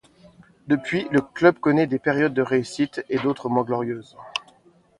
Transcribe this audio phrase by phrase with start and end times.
[0.67, 4.17] Depuis, le club connaît des périodes de réussite et d'autres moins glorieuses.